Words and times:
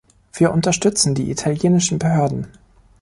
Wir 0.33 0.51
unterstützen 0.51 1.13
die 1.13 1.29
italienischen 1.29 1.99
Behörden. 1.99 2.47